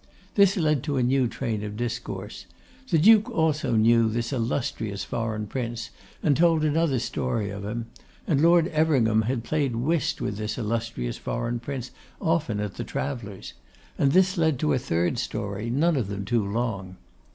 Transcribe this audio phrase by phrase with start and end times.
[0.33, 2.47] This led to a new train of discourse.
[2.89, 5.91] The Duke also knew this illustrious foreign Prince,
[6.23, 7.85] and told another story of him;
[8.25, 13.53] and Lord Everingham had played whist with this illustrious foreign Prince often at the Travellers',
[13.95, 16.95] and this led to a third story; none of them too long.